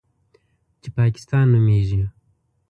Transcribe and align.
چې 0.81 0.89
پاکستان 0.97 1.45
نومېږي. 1.53 2.03